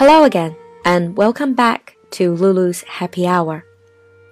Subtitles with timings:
[0.00, 3.62] Hello again, and welcome back to Lulu's Happy Hour.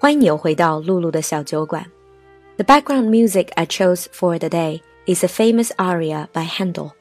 [0.00, 1.90] 欢迎你又回到露露的小酒馆。
[2.56, 6.92] The background music I chose for the day is a famous aria by Handel.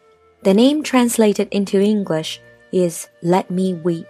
[0.43, 2.37] The name translated into English
[2.71, 4.05] is "Let Me Weep."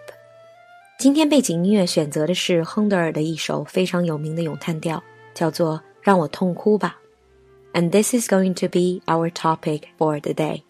[0.99, 5.03] 今天背景音乐选择的是亨德尔的一首非常有名的咏叹调，
[5.33, 6.97] 叫做《让我痛哭吧》。
[7.79, 10.61] And this is going to be our topic for the day.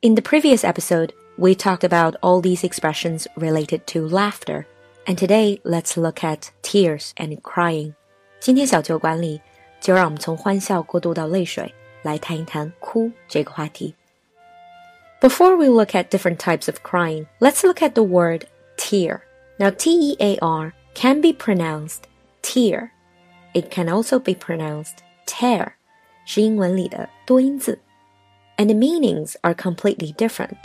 [0.00, 4.66] In the previous episode, we talked about all these expressions related to laughter
[5.06, 7.94] and today, let's look at tears and crying.
[8.38, 9.40] 今天小酒馆里，
[9.80, 13.94] 就让我们从欢笑过渡到泪水，来谈一谈哭这个话题。
[15.20, 19.20] Before we look at different types of crying, let's look at the word tear.
[19.58, 22.04] Now, T-E-A-R can be pronounced
[22.42, 22.90] tear.
[23.52, 25.72] It can also be pronounced tear.
[26.24, 27.78] 是英文里的多音字。
[28.56, 30.56] And the meanings are completely different.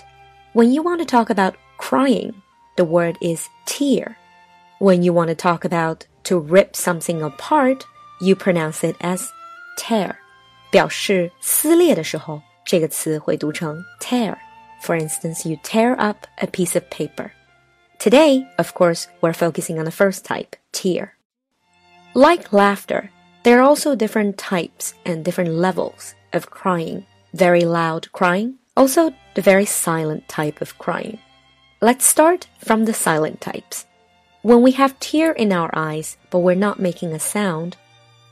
[0.53, 2.33] When you want to talk about crying,
[2.77, 4.17] the word is tear.
[4.79, 7.85] When you want to talk about to rip something apart,
[8.21, 9.27] you pronounce it as
[9.77, 10.15] tear.
[10.71, 14.35] 表示撕裂的时候，这个词会读成 tear.
[14.81, 17.31] For instance, you tear up a piece of paper.
[17.99, 21.11] Today, of course, we're focusing on the first type, tear.
[22.13, 23.09] Like laughter,
[23.43, 27.05] there are also different types and different levels of crying.
[27.33, 31.18] Very loud crying, also the very silent type of crying.
[31.80, 33.86] Let's start from the silent types.
[34.42, 37.76] When we have tear in our eyes, but we're not making a sound,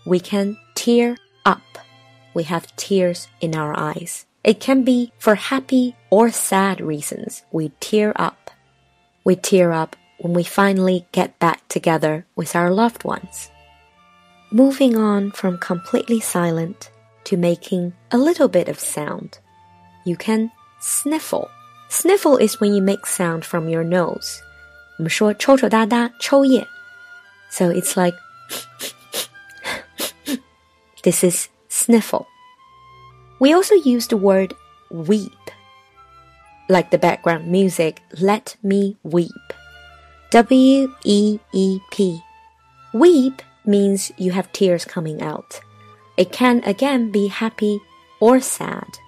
[0.06, 1.78] we can tear up.
[2.34, 4.26] We have tears in our eyes.
[4.44, 7.42] It can be for happy or sad reasons.
[7.52, 8.50] We tear up.
[9.24, 13.50] We tear up when we finally get back together with our loved ones.
[14.50, 16.90] Moving on from completely silent
[17.24, 19.38] to making a little bit of sound.
[20.04, 21.49] You can sniffle.
[21.89, 24.41] Sniffle is when you make sound from your nose.
[24.97, 26.67] 我们说抽抽搭搭抽噎，
[27.49, 28.17] so it's like
[31.03, 32.25] this is sniffle.
[33.39, 34.53] We also use the word
[34.89, 35.31] weep,
[36.69, 39.29] like the background music "Let Me Weep."
[40.31, 42.21] W E E P.
[42.93, 45.59] Weep means you have tears coming out.
[46.17, 47.79] It can again be happy
[48.19, 48.99] or sad.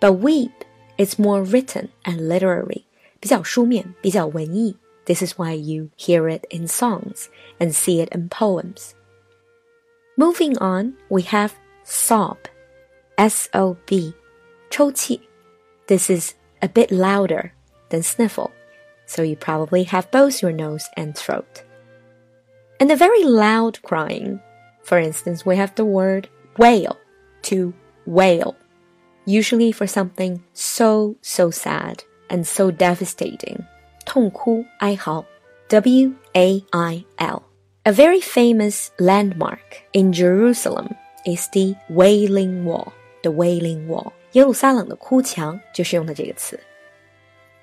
[0.00, 0.64] But weep
[0.98, 2.84] is more written and literary.
[3.20, 4.76] 比较书面，比较文艺。
[5.06, 7.28] this is why you hear it in songs
[7.58, 8.94] and see it in poems.
[10.16, 11.52] Moving on, we have
[11.84, 12.36] sob.
[13.16, 14.14] S-O-B.
[14.70, 15.20] 抽泣.
[15.88, 17.52] This is a bit louder
[17.88, 18.52] than sniffle,
[19.06, 21.64] so you probably have both your nose and throat.
[22.78, 24.40] And the very loud crying,
[24.82, 26.96] for instance, we have the word wail,
[27.42, 27.74] to
[28.06, 28.54] wail,
[29.26, 33.64] usually for something so, so sad and so devastating
[34.04, 35.24] 痛哭哀嚎，
[35.68, 37.42] W A I L.
[37.84, 42.92] A very famous landmark in Jerusalem is the Wailing Wall.
[43.22, 44.12] The Wailing Wall.
[44.32, 46.58] 耶路撒冷的哭墙就是用的这个词。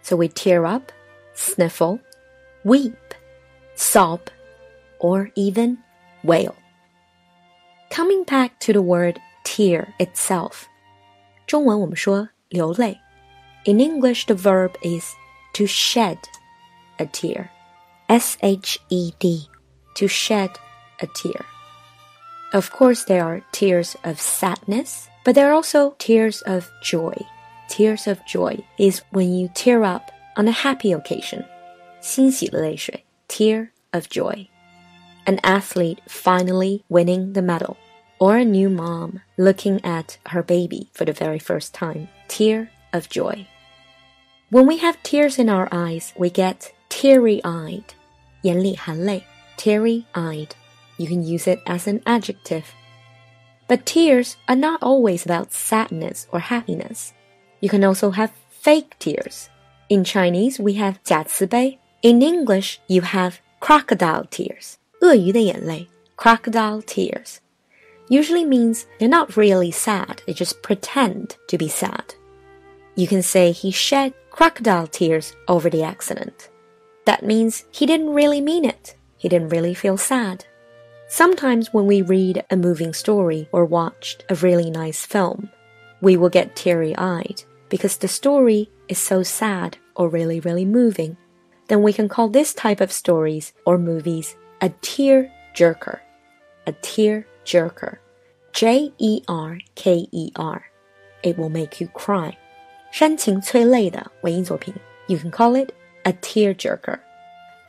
[0.01, 0.91] So we tear up,
[1.35, 1.99] sniffle,
[2.63, 2.95] weep,
[3.75, 4.19] sob,
[4.99, 5.77] or even
[6.23, 6.55] wail.
[7.89, 10.67] Coming back to the word tear itself.
[11.51, 12.99] 中文我们说流泪。
[13.65, 15.13] In English, the verb is
[15.53, 16.17] to shed
[16.97, 17.49] a tear.
[18.07, 19.49] S H E D,
[19.95, 20.51] to shed
[20.99, 21.45] a tear.
[22.53, 27.13] Of course, there are tears of sadness, but there are also tears of joy.
[27.67, 31.43] Tears of joy is when you tear up on a happy occasion.
[31.99, 34.47] 欣喜的泪水, tear of joy.
[35.25, 37.75] An athlete finally winning the medal,
[38.21, 42.07] or a new mom looking at her baby for the very first time.
[42.27, 43.47] Tear of joy.
[44.49, 47.93] When we have tears in our eyes, we get teary-eyed,
[48.43, 49.23] 眼里含泪,
[49.57, 50.51] teary-eyed.
[50.97, 52.63] You can use it as an adjective.
[53.67, 57.13] But tears are not always about sadness or happiness.
[57.59, 59.50] You can also have fake tears.
[59.89, 61.77] In Chinese, we have 假慈悲.
[62.01, 64.75] In English, you have crocodile tears.
[65.01, 67.38] 鳄鱼的眼泪, crocodile tears.
[68.08, 72.14] Usually means they're not really sad, they just pretend to be sad.
[72.94, 76.50] You can say he shed crocodile tears over the accident.
[77.04, 78.96] That means he didn't really mean it.
[79.16, 80.44] He didn't really feel sad.
[81.08, 85.50] Sometimes when we read a moving story or watched a really nice film,
[86.00, 91.16] we will get teary eyed because the story is so sad or really, really moving.
[91.69, 96.00] Then we can call this type of stories or movies a tear jerker.
[96.66, 97.97] A tear jerker.
[98.53, 100.63] J E R K E R.
[101.24, 102.38] It will make you cry.
[102.91, 104.74] 煽情催泪的文艺作品，
[105.07, 107.00] you can call it a tearjerker.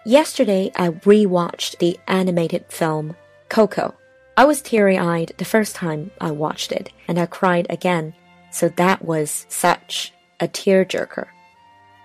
[0.05, 3.14] Yesterday, I rewatched the animated film
[3.49, 3.94] Coco.
[4.37, 8.14] I was teary eyed the first time I watched it, and I cried again,
[8.50, 11.26] so that was such a tearjerker.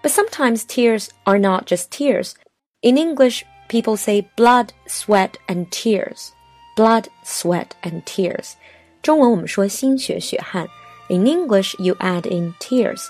[0.01, 2.35] But sometimes tears are not just tears.
[2.81, 6.33] In English, people say blood, sweat, and tears.
[6.77, 8.53] Blood, sweat, and tears.
[9.01, 10.67] 中文我们说心血血汗.
[11.09, 13.03] In English, you add in tears.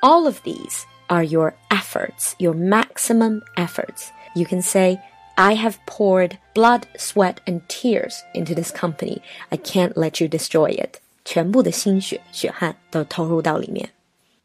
[0.00, 4.08] All of these are your efforts, your maximum efforts.
[4.34, 4.98] You can say,
[5.36, 9.20] I have poured blood, sweat, and tears into this company.
[9.52, 11.00] I can't let you destroy it.
[11.24, 13.90] 全部的心血血汗都投入到里面。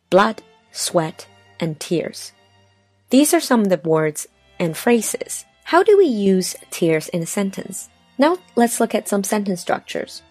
[0.09, 0.38] Blood,
[0.73, 1.25] sweat,
[1.59, 2.29] and tears.
[3.09, 4.25] These are some of the words
[4.57, 5.43] and phrases.
[5.65, 7.85] How do we use tears in a sentence?
[8.18, 10.22] Now let's look at some sentence structures.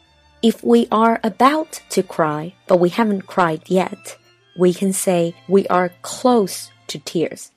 [0.42, 4.18] If we are about to cry, but we haven't cried yet,
[4.58, 7.52] we can say we are close to tears.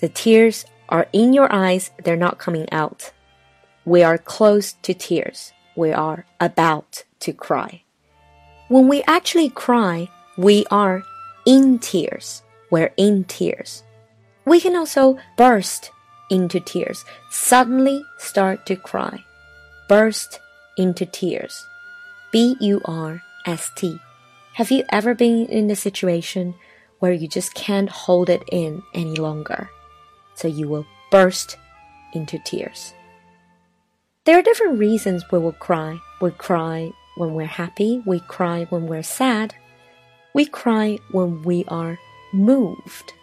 [0.00, 3.12] The tears are in your eyes, they're not coming out.
[3.84, 5.52] We are close to tears.
[5.74, 7.82] We are about to cry.
[8.68, 11.02] When we actually cry, we are
[11.46, 12.42] in tears.
[12.70, 13.82] We're in tears.
[14.44, 15.90] We can also burst
[16.30, 19.24] into tears, suddenly start to cry,
[19.87, 20.39] burst
[20.77, 21.65] into tears.
[22.31, 23.99] B U R S T.
[24.53, 26.55] Have you ever been in a situation
[26.99, 29.69] where you just can't hold it in any longer?
[30.35, 31.57] So you will burst
[32.13, 32.93] into tears.
[34.25, 35.99] There are different reasons we will cry.
[36.21, 39.55] We cry when we're happy, we cry when we're sad,
[40.33, 41.97] we cry when we are
[42.33, 43.13] moved.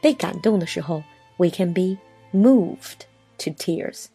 [0.00, 1.02] 被感动的时候,
[1.38, 1.98] we can be
[2.32, 3.06] moved
[3.38, 4.06] to tears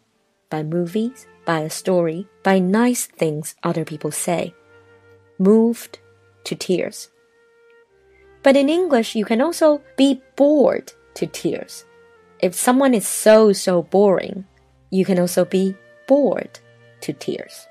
[0.48, 4.53] by movies, by a story, by nice things other people say.
[5.39, 5.99] Moved
[6.43, 7.09] to tears.
[8.43, 11.85] But in English, you can also be bored to tears.
[12.39, 14.45] If someone is so, so boring,
[14.89, 16.59] you can also be bored
[17.01, 17.65] to tears.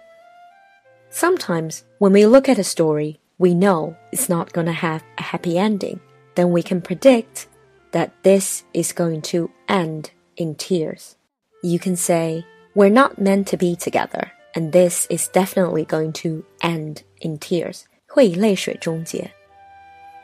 [1.11, 5.23] Sometimes, when we look at a story, we know it's not going to have a
[5.23, 6.01] happy ending.
[6.35, 7.47] Then we can predict
[7.93, 11.17] that this is going to end in tears.
[11.63, 12.45] You can say,
[12.76, 17.86] We're not meant to be together, and this is definitely going to end in tears.
[18.08, 19.32] 会以泪水终结.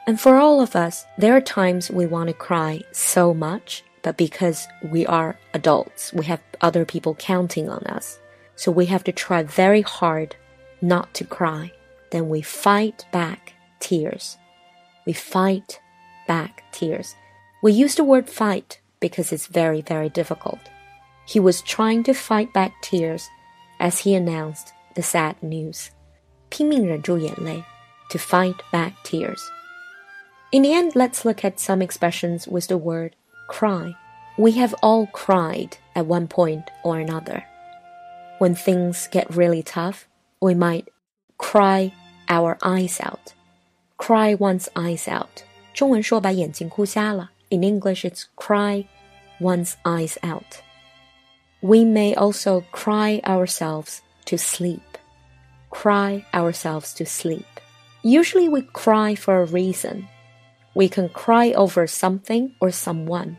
[0.06, 4.16] And for all of us, there are times we want to cry so much, but
[4.16, 8.18] because we are adults, we have other people counting on us.
[8.56, 10.36] So we have to try very hard
[10.82, 11.72] not to cry.
[12.12, 14.38] Then we fight back tears.
[15.06, 15.80] We fight
[16.28, 17.16] back tears.
[17.62, 20.60] We use the word fight because it's very, very difficult.
[21.26, 23.28] He was trying to fight back tears
[23.80, 25.90] as he announced the sad news.
[26.50, 27.64] 拼命忍住眼泪
[28.10, 29.42] to fight back tears.
[30.52, 33.16] In the end, let's look at some expressions with the word
[33.50, 33.94] cry.
[34.38, 37.44] We have all cried at one point or another.
[38.40, 40.08] When things get really tough,
[40.40, 40.88] we might
[41.38, 41.92] cry
[42.30, 43.34] our eyes out.
[43.98, 45.44] Cry one's eyes out.
[45.74, 47.32] 中文说把眼睛哭瞎了.
[47.50, 48.86] In English, it's cry
[49.40, 50.62] one's eyes out.
[51.62, 54.98] We may also cry ourselves to sleep.
[55.70, 57.46] Cry ourselves to sleep.
[58.04, 60.08] Usually we cry for a reason.
[60.76, 63.38] We can cry over something or someone.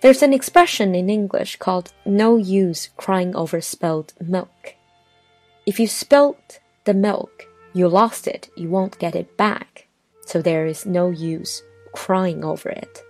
[0.00, 4.74] There's an expression in English called no use crying over spilled milk.
[5.66, 9.88] If you spilled the milk, you lost it, you won't get it back.
[10.26, 11.62] So there is no use
[11.92, 13.02] crying over it.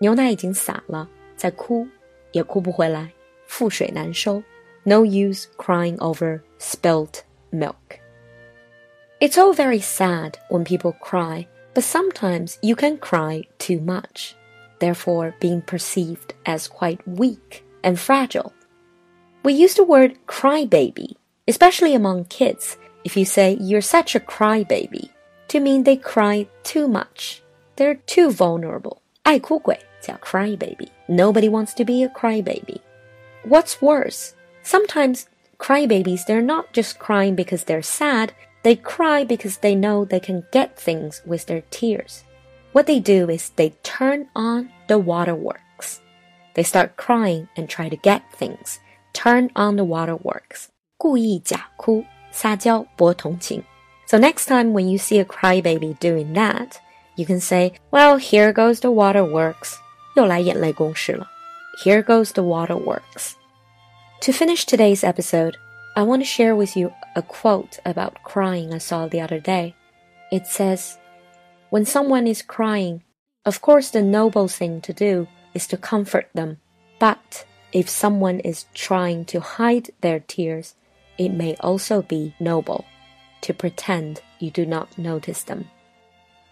[0.00, 1.86] 牛奶已经洒了，再哭
[2.32, 3.12] 也哭不回来，
[3.50, 4.42] 覆水难收。
[4.84, 7.98] No use crying over spilt milk.
[9.20, 14.36] It's all very sad when people cry, but sometimes you can cry too much,
[14.78, 18.52] therefore being perceived as quite weak and fragile.
[19.42, 21.16] We use the word crybaby,
[21.48, 25.10] especially among kids, if you say you're such a crybaby,
[25.48, 27.42] to mean they cry too much.
[27.76, 29.02] They're too vulnerable.
[29.22, 30.88] 爱哭鬼叫 crybaby.
[31.08, 32.80] Nobody wants to be a crybaby.
[33.43, 38.33] What's worse, sometimes crybabies, they're not just crying because they're sad,
[38.63, 42.23] they cry because they know they can get things with their tears.
[42.71, 46.01] What they do is they turn on the waterworks.
[46.53, 48.79] They start crying and try to get things.
[49.13, 50.67] Turn on the waterworks.
[50.97, 53.63] 故意假哭,撒娇博同情.
[54.05, 56.75] So next time when you see a crybaby doing that,
[57.15, 59.77] you can say, well, here goes the waterworks.
[60.15, 61.27] 又来眼泪攻势了。
[61.79, 63.37] Here goes the waterworks.
[64.21, 65.57] To finish today's episode,
[65.95, 69.75] I want to share with you a quote about crying I saw the other day.
[70.31, 70.97] It says,
[71.69, 73.03] When someone is crying,
[73.45, 76.59] of course the noble thing to do is to comfort them.
[76.99, 80.75] But if someone is trying to hide their tears,
[81.17, 82.85] it may also be noble
[83.41, 85.69] to pretend you do not notice them.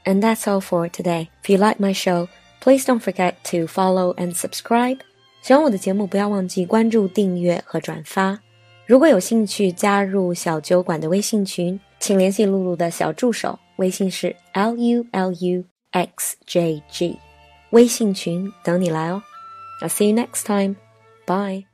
[0.06, 1.30] And that's all for today.
[1.44, 2.30] If you like my show,
[2.62, 5.02] please don't forget to follow and subscribe.
[5.42, 8.40] 喜欢我的节目，不要忘记关注、订阅和转发。
[8.86, 17.18] 如果有兴趣加入小酒馆的微信群，请联系露露的小助手，微信是 l u l u x j g，
[17.70, 19.22] 微信群等你来哦。
[19.82, 20.76] I'll see you next time.
[21.26, 21.69] Bye.